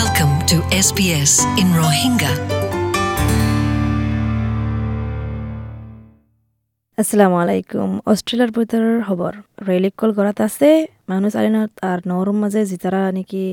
Welcome 0.00 0.34
to 0.50 0.56
SBS 0.86 1.32
in 1.60 1.68
Rohingya. 1.80 2.32
আসসালামু 7.00 7.36
আলাইকুম 7.44 7.88
অস্ট্রেলিয়ার 8.12 8.50
ভিতরের 8.56 8.98
খবর। 9.08 9.32
রেলিক 9.68 9.94
কল 10.00 10.10
করাত 10.18 10.38
আছে। 10.48 10.70
মানুষ 11.12 11.32
আলিনত 11.40 11.72
আর 11.90 11.98
নরম 12.10 12.36
মাঝে 12.42 12.60
জিতারা 12.70 13.02
নাকি 13.16 13.44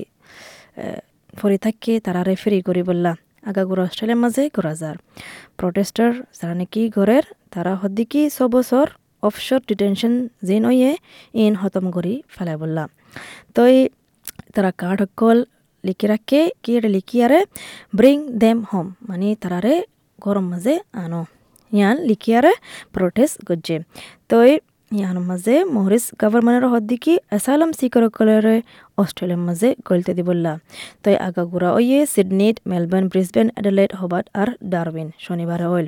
ফরি 1.40 1.58
থাকে, 1.66 1.94
তারা 2.06 2.22
রেফারি 2.30 2.60
করি 2.68 2.82
বললা, 2.90 3.12
আগাগুড় 3.50 3.82
অস্ট্রেলিয়ার 3.86 4.22
মাঝে 4.24 4.44
করা 4.56 4.74
যার। 4.82 4.98
প্রটেস্টার 5.60 6.12
যারা 6.38 6.54
নাকি 6.62 6.82
ঘরের, 6.96 7.26
তারা 7.54 7.72
হদ্দিকি 7.82 8.22
ছ 8.36 8.38
বছর 8.56 8.86
অফশোর 9.28 9.62
ডিটেনশন 9.70 10.14
জিন 10.48 10.64
ওয়ে 10.70 10.92
ইন 11.44 11.54
হতম 11.62 11.86
করি 11.96 12.14
ফেলাই 12.36 12.58
বললা। 12.64 12.84
তই 13.56 13.76
তারা 14.56 14.72
কার্ড 14.82 15.02
সকল 15.06 15.38
লিখি 15.84 16.06
রাখে 16.08 16.42
কি 16.64 16.74
লিখি 16.90 17.18
আরে 17.26 17.40
ব্রিং 17.94 18.18
দেম 18.38 18.58
হোম 18.70 18.88
মানে 19.08 19.28
তারারে 19.42 19.76
গরম 20.20 20.46
মাঝে 20.52 20.74
আনো 21.04 21.22
ইয়ান 21.72 21.96
লিখিয়ারে 22.10 22.54
প্রটেস্ট 22.94 23.38
গজ্জে 23.48 23.78
তই 24.30 24.52
ইয়ান 24.92 25.18
মাঝে 25.30 25.56
মহরিস 25.76 26.06
গভর্নমেন্টের 26.22 26.66
হদ্দিকি 26.74 27.14
অ্যাসাইলাম 27.24 27.72
সিকরকলরে 27.80 28.56
অস্ট্রেলিয়ার 28.98 29.44
মাঝে 29.48 29.70
গলতে 29.88 30.12
দিবল্লা 30.18 30.54
তই 31.04 31.16
আগাগুড়া 31.28 31.70
ওয়ে 31.74 32.00
সিডনিট 32.14 32.58
মেলবোর্ন 32.72 33.06
ব্রিসবেন 33.12 33.48
অ্যাডেলেড 33.52 33.92
হবার্ট 34.00 34.28
আর 34.42 34.50
ডারউইন 34.72 35.08
শনিবারে 35.26 35.66
হইল 35.72 35.88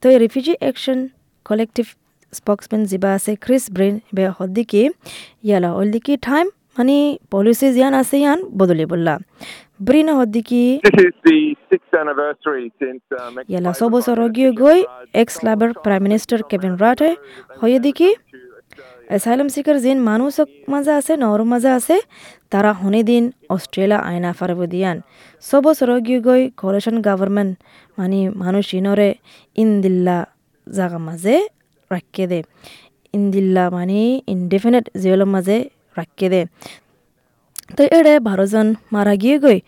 তই 0.00 0.14
রিফিউজি 0.22 0.54
অ্যাকশন 0.62 0.98
কালেক্টিভ 1.46 1.86
স্পোক্সম্যান 2.32 2.82
যিবা 2.90 3.10
আছে 3.16 3.32
ক্রিস 3.44 3.64
ব্রেন 3.74 3.94
বে 4.14 4.24
হদ্দিকি 4.38 4.82
ইয়ালা 5.46 5.70
ওইল 5.78 5.88
দিকি 5.94 6.14
টাইম 6.28 6.46
মানে 6.76 6.96
পলিসি 7.32 7.66
ইয়ান 7.80 7.92
আছে 8.00 8.16
ইয়ান 8.22 8.38
বদলি 8.58 8.84
বললা। 8.92 9.14
ব্রিন 9.86 10.08
হদ্দিকি 10.18 10.62
This 10.86 10.98
is 11.06 11.14
the 11.28 11.38
sixth 11.70 11.94
anniversary 12.02 12.66
since 12.80 13.04
uh, 13.10 13.18
Mexico 13.34 13.50
ইয়ালা 13.52 13.70
ছ 13.78 13.80
বছর 13.94 14.18
গিয়ে 14.36 14.50
গই 14.62 14.78
ex 15.22 15.34
Labour 15.46 15.70
prime 15.84 16.02
minister 16.06 16.38
Kevin 16.50 16.72
রাটে 16.82 17.10
হয়ে 17.60 17.78
দেখি 17.86 18.10
অ্যাসাইলাম 19.10 19.48
সিকার 19.54 19.76
যিন 19.84 19.98
মানুষ 20.10 20.34
মাজা 20.72 20.92
আছে 21.00 21.12
নর 21.22 21.40
মাজা 21.52 21.70
আছে 21.78 21.96
তারা 22.52 22.70
হনি 22.80 23.00
দিন 23.10 23.24
অস্ট্রেলিয়া 23.54 23.98
আইনা 24.08 24.30
ফারব 24.38 24.60
দিয়ান। 24.72 24.96
ছ 25.48 25.50
বছর 25.66 25.88
গিয়ে 26.06 26.20
গই 26.28 26.42
কোলেশন 26.60 26.96
গভর্নমেন্ট 27.06 27.52
মানে 27.98 28.20
মানুষ 28.42 28.66
ইনরে 28.78 29.08
ইন্দিল্লা 29.62 30.18
জাগা 30.76 30.98
মাঝে 31.08 31.36
রাখিয়ে 31.92 32.26
দে। 32.30 32.38
ইন্দিল্লা 33.16 33.64
মানে 33.76 34.00
ইনডিফিনিট 34.34 34.84
জিওলের 35.02 35.30
মাঝে 35.34 35.56
রাখিয়ে 35.96 36.30
দে 36.32 36.42
তো 37.76 37.82
এড়ে 37.98 38.14
বারোজন 38.20 38.66
মারা 38.92 39.14
গিয়ে 39.22 39.36
গই 39.38 39.58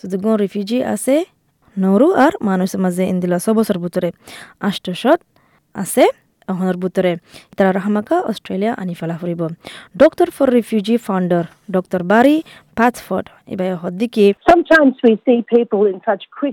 যতগুণ 0.00 0.34
রিফিউজি 0.36 0.78
আছে 0.94 1.14
নরু 1.76 2.08
আর 2.24 2.32
মানুষের 2.42 2.80
মাঝে 2.80 3.02
ইন্দিলা 3.12 3.38
ছ 3.38 3.46
বছর 3.58 3.76
ভিতরে 3.78 4.08
আষ্টশত 4.60 5.20
আছে 5.74 6.04
অহনের 6.48 6.76
ভিতরে 6.76 7.12
তারা 7.56 7.70
রাহমাকা 7.72 8.16
অস্ট্রেলিয়া 8.22 8.72
আনি 8.72 8.94
ফেলা 8.94 9.16
ফুরিব 9.20 9.42
doctor 9.96 10.28
for 10.30 10.48
refugee 10.50 10.94
founder 11.06 11.44
doctor 11.70 12.00
Barry 12.12 12.36
পাথফোর্ড 12.76 13.26
এবার 13.46 13.66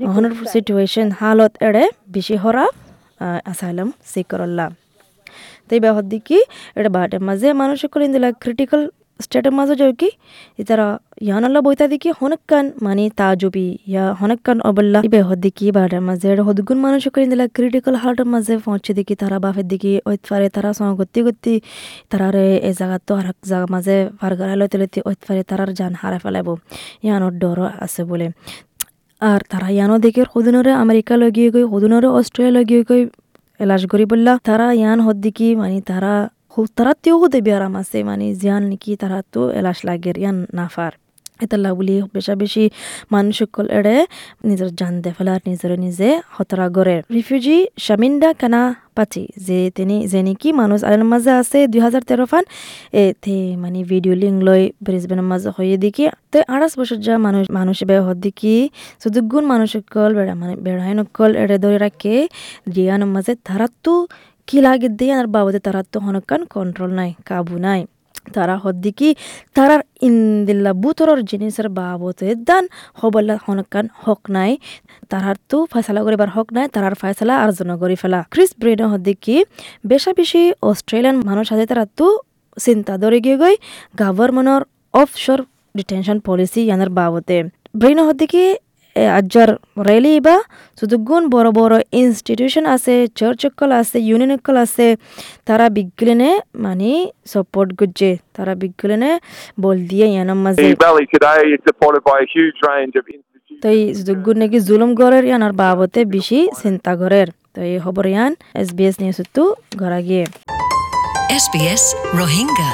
অহনের 0.06 0.34
state. 0.34 0.52
সিচুয়েশন 0.54 1.08
হালত 1.20 1.54
এড়ে 1.62 1.84
বেশি 2.12 2.36
হরা 2.36 2.66
আসাইলাম 3.46 3.88
সিকরল্লা 4.06 4.68
তো 5.68 5.72
এবার 5.76 5.92
হদ্দিকি 5.98 6.38
এটা 6.76 6.90
বাটের 6.90 7.22
মাঝে 7.30 7.48
মানুষ 7.54 7.78
সকল 7.84 8.00
ইন্দিলা 8.02 8.30
ক্রিটিক্যাল 8.44 8.82
স্টেটের 9.20 9.54
মাঝে 9.60 9.76
যাও 9.80 9.92
কি 10.00 10.10
ইতারা 10.60 10.88
ইয়ানাল্লা 11.22 11.60
বইতা 11.66 11.86
দিকি 11.92 12.10
হনকান 12.20 12.66
মানে 12.82 13.06
তাজুবি 13.20 13.68
ইয়া 13.86 14.06
হনকান 14.20 14.58
অবল্লা 14.70 15.00
ইবে 15.08 15.22
হদ্দিকি 15.30 15.66
বাটের 15.78 16.02
মাঝে 16.08 16.26
এটা 16.34 16.44
হদগুন 16.48 16.78
মানুষ 16.86 17.00
সকল 17.06 17.22
ইন্দিলা 17.26 17.46
ক্রিটিক্যাল 17.56 17.96
হার্টের 18.02 18.28
মাঝে 18.34 18.54
পৌঁছে 18.66 18.92
দিকি 18.98 19.14
তারা 19.22 19.38
বাফের 19.44 19.66
দিকে 19.72 19.92
ঐতফারে 20.08 20.48
তারা 20.56 20.70
সঙ্গ 20.80 20.94
গতি 21.00 21.20
গতি 21.28 21.56
তারারে 22.12 22.46
এই 22.68 22.74
জায়গা 22.80 22.98
তো 23.08 23.12
আর 23.20 23.28
জায়গা 23.50 23.68
মাঝে 23.76 23.96
ফার 24.20 24.32
গড়াইলে 24.40 24.66
তেলেতি 24.74 25.00
ঐতফারে 25.10 25.42
তারার 25.50 25.70
জান 25.80 25.94
হারা 26.02 26.18
ফেলাইব 26.24 26.48
ইয়ানোর 27.06 27.34
ডর 27.42 27.60
আছে 27.86 28.02
বলে 28.04 28.28
আর 29.22 29.40
তারা 29.52 29.68
ইয়ানো 29.70 29.96
দেখে 30.06 30.24
সদিনরে 30.32 30.72
আমেরিকা 30.84 31.14
লগিয়ে 31.18 31.50
গই 31.54 31.64
সদিনরে 31.72 32.08
অস্ট্রেলিয়া 32.10 32.54
লগিয়ে 32.58 32.82
গই 32.90 33.02
এলাজ 33.60 33.82
করি 33.92 34.06
বললা 34.12 34.34
তারা 34.48 34.68
ইয়ান 34.74 35.00
হদ্দিকি 35.00 35.48
মানে 35.56 35.78
তারা 35.88 36.14
তারা 36.78 36.94
তেও 37.04 37.16
হতে 37.22 37.40
বিয়ারাম 37.46 37.74
আছে 37.82 37.98
মানে 38.10 38.26
জিয়ান 38.42 38.64
নাকি 38.72 38.92
তারা 39.02 39.20
তো 39.34 39.42
এলাস 39.60 39.80
লাগের 39.88 40.16
ইয়ান 40.24 40.38
নাফার। 40.60 40.94
এতাল্লা 41.46 41.72
বুলি 41.78 41.96
বেশা 42.16 42.34
বেশি 42.42 42.64
মানুষ 43.14 43.34
সকল 43.42 43.66
এড়ে 43.78 43.96
নিজের 44.48 44.70
জান 44.80 44.94
দে 45.04 45.10
ফেলার 45.18 45.40
নিজের 45.50 45.72
নিজে 45.86 46.10
হতরা 46.36 46.68
গড়ে। 46.76 46.98
রিফিউজি 47.16 47.58
শামিন্দা 47.86 48.30
কানা 48.42 48.62
পাচি 48.98 49.24
যে 49.48 49.60
তিনি, 49.78 49.96
যে 50.12 50.20
নাকি 50.28 50.50
মানুষ 50.62 50.80
আলের 50.88 51.06
মাঝে 51.12 51.32
আছে 51.42 51.60
দুই 51.72 51.82
হাজার 51.86 52.04
তেরো 52.10 52.26
ফান, 52.32 52.44
এ 53.02 53.04
তে 53.24 53.36
মানে 53.64 53.80
ভিডিও 53.92 54.14
লিঙ্ক 54.22 54.38
লই 54.48 54.64
ব্রিসবেনের 54.86 55.28
মাঝে 55.32 55.50
হয়ে 55.58 55.76
দেখি, 55.84 56.04
তো 56.32 56.38
আড়াইশ 56.54 56.74
বছর 56.80 56.98
যা 57.06 57.14
মানুষ 57.28 57.44
মানুষ 57.60 57.78
বে 57.90 57.96
হদ 58.06 58.18
দেখি 58.26 58.56
শুধু 59.04 59.20
গুণ 59.32 59.44
মানুষ 59.54 59.70
সকল 59.76 60.12
বেড়া 60.18 60.34
মানে 60.42 60.54
বেড়াই 60.66 60.94
নকল 61.00 61.32
এড়ে 61.44 61.58
ধরে 61.64 61.78
রাখে 61.86 62.16
দিয়ানোর 62.74 63.10
মাঝে 63.16 63.34
তারা 63.48 63.68
তো 63.86 63.94
দিয়ানোর 64.98 65.28
বাবদে 65.28 65.60
তারা 65.60 65.82
তো 65.92 65.98
হনকান 66.00 66.42
কন্ট্রোল 66.46 66.92
নাই 66.92 67.10
কাবু 67.26 67.56
নাই 67.58 67.82
তারা 68.34 68.56
হদ্দিকি 68.58 69.10
তারার 69.56 69.82
ইন্দিল্লা 70.02 70.72
বুতরর 70.74 71.20
জিনিসের 71.22 71.68
বাবদে 71.70 72.30
দান 72.44 72.64
হবল্লা 72.96 73.36
হনকান 73.46 73.86
হক 74.04 74.22
নাই 74.30 74.52
তারার 75.10 75.38
তো 75.50 75.58
ফয়সালা 75.72 76.02
করিবার 76.04 76.30
হক 76.30 76.48
নাই 76.54 76.66
তারার 76.68 76.96
ফয়সালা 77.02 77.34
আর্জন 77.44 77.70
করি 77.82 77.96
ফেলা 77.96 78.20
ক্রিস 78.32 78.52
ব্রেন 78.60 78.82
হদ্দিকি 78.92 79.36
বেশা 79.86 80.12
বেশি 80.14 80.42
অস্ট্রেলিয়ান 80.62 81.16
মানুষ 81.30 81.46
আছে 81.54 81.66
তারা 81.66 81.86
তো 81.98 82.08
চিন্তা 82.58 82.94
ধরে 82.98 83.18
গিয়ে 83.26 83.38
গই 83.38 83.56
গভর্নমেন্টর 83.96 84.62
অফ 84.94 85.10
শোর 85.16 85.40
ডিটেনশন 85.76 86.18
পলিসি 86.20 86.62
ইয়ানের 86.62 86.90
বাবদে 86.90 87.38
ব্রেন 87.76 88.00
হদ্দিকি 88.08 88.44
আজ্জার 89.18 89.50
রেলি 89.88 90.16
বা 90.20 90.36
যতগুণ 90.78 91.24
বড় 91.36 91.50
বড় 91.60 91.76
ইনস্টিটিউশন 92.02 92.64
আছে 92.76 92.94
চার্চ 93.20 93.42
অকল 93.50 93.70
আছে 93.82 93.98
ইউনিয়ন 94.08 94.32
অকল 94.38 94.56
আছে 94.66 94.88
তারা 95.48 95.66
বিজ্ঞানে 95.78 96.30
মানে 96.66 96.90
সাপোর্ট 97.34 97.70
করছে 97.80 98.10
তারা 98.38 98.54
বিজ্ঞানে 98.64 99.12
বল 99.64 99.78
দিয়ে 99.90 100.06
ইয়ানোর 100.14 100.40
মাঝে 100.46 100.62
The 100.64 100.76
rally 100.86 101.06
today 101.08 101.42
is 101.48 101.62
supported 101.70 102.02
by 102.04 102.18
a 102.26 102.28
huge 102.36 102.58
range 102.70 102.96
of 102.96 103.06
institutions. 103.08 103.60
তো 103.64 103.68
এই 103.76 103.82
যতগুণ 103.98 104.36
নাকি 104.42 104.58
জুলুম 104.68 104.92
গড়ের 105.00 105.26
ইয়ানোর 105.30 105.54
বাবতে 105.62 106.00
বেশি 106.16 106.40
চিন্তা 106.62 106.92
গড়ের 107.02 107.28
তো 107.54 107.60
এই 107.70 107.78
খবর 107.86 108.04
ইয়ান 108.14 108.32
এস 108.62 108.70
বি 108.78 108.84
এস 108.90 108.96
নিউজ 109.02 109.20
তো 109.36 109.44
ঘরা 109.82 110.00
গিয়ে 110.08 110.26
SBS 111.38 111.84
Rohingya. 112.14 112.72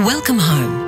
Welcome 0.00 0.40
home. 0.40 0.85